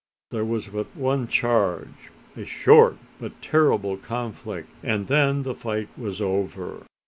There 0.31 0.43
was 0.43 0.69
but 0.69 0.87
one 0.95 1.27
charge 1.27 2.09
a 2.35 2.43
short 2.43 2.97
but 3.19 3.39
terrible 3.39 3.97
conflict 3.97 4.71
and 4.81 5.05
then 5.05 5.43
the 5.43 5.53
fight 5.53 5.89
was 5.95 6.19
over. 6.19 6.87